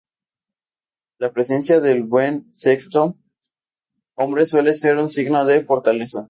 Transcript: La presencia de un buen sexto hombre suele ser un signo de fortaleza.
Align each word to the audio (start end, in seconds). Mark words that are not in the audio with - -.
La 1.19 1.31
presencia 1.31 1.79
de 1.79 1.93
un 1.93 2.09
buen 2.09 2.51
sexto 2.55 3.19
hombre 4.15 4.47
suele 4.47 4.73
ser 4.73 4.97
un 4.97 5.11
signo 5.11 5.45
de 5.45 5.63
fortaleza. 5.63 6.17